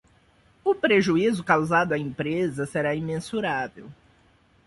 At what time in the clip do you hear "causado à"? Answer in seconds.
1.43-1.97